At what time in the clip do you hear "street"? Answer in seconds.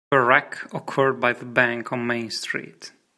2.31-2.91